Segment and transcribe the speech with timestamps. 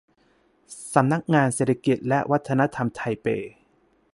[0.93, 3.27] สำนักงานเศรษฐกิจและวัฒนธรรมไทเป